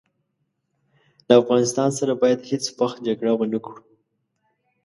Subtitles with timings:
[1.27, 3.79] له افغانستان سره باید هیڅ وخت جګړه ونه کړو.